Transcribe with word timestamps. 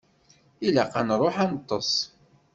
Ilaq 0.65 0.93
ad 0.99 1.05
nṛuḥ 1.07 1.35
ad 1.43 1.47
neṭṭeṣ. 1.51 1.91